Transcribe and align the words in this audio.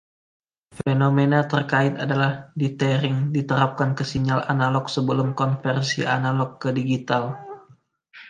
Fenomena 0.77 1.39
terkait 1.51 1.93
adalah 2.05 2.31
dithering 2.59 3.17
diterapkan 3.37 3.89
ke 3.97 4.01
sinyal 4.11 4.41
analog 4.53 4.85
sebelum 4.95 5.29
konversi 5.41 6.01
analog 6.17 6.51
ke 6.61 6.69
digital. 6.79 7.23